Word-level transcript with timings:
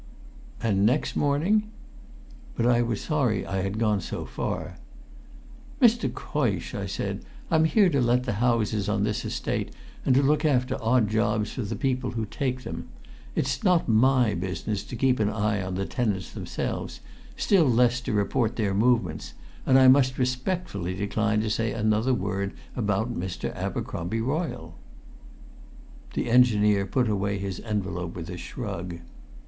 "And 0.63 0.83
next 0.83 1.15
morning?" 1.15 1.69
But 2.55 2.65
I 2.65 2.81
was 2.81 3.01
sorry 3.01 3.45
I 3.45 3.61
had 3.61 3.77
gone 3.77 4.01
so 4.01 4.25
far. 4.25 4.77
"Mr. 5.79 6.11
Coysh," 6.11 6.73
I 6.73 6.87
said, 6.87 7.23
"I'm 7.51 7.65
here 7.65 7.87
to 7.91 8.01
let 8.01 8.23
the 8.23 8.33
houses 8.41 8.89
on 8.89 9.03
this 9.03 9.23
Estate, 9.25 9.69
and 10.03 10.15
to 10.15 10.23
look 10.23 10.43
after 10.43 10.75
odd 10.83 11.07
jobs 11.07 11.51
for 11.51 11.61
the 11.61 11.75
people 11.75 12.09
who 12.09 12.25
take 12.25 12.63
them. 12.63 12.87
It's 13.35 13.63
not 13.63 13.87
my 13.87 14.33
business 14.33 14.83
to 14.85 14.95
keep 14.95 15.19
an 15.19 15.29
eye 15.29 15.61
on 15.61 15.75
the 15.75 15.85
tenants 15.85 16.31
themselves, 16.31 17.01
still 17.37 17.69
less 17.69 18.01
to 18.01 18.11
report 18.11 18.55
their 18.55 18.73
movements, 18.73 19.35
and 19.67 19.77
I 19.77 19.87
must 19.87 20.17
respectfully 20.17 20.95
decline 20.95 21.41
to 21.41 21.49
say 21.51 21.73
another 21.73 22.15
word 22.15 22.53
about 22.75 23.13
Mr. 23.13 23.53
Abercromby 23.55 24.19
Royle." 24.19 24.73
The 26.15 26.27
engineer 26.31 26.87
put 26.87 27.07
away 27.07 27.37
his 27.37 27.59
envelope 27.59 28.15
with 28.15 28.31
a 28.31 28.37
shrug. 28.37 28.97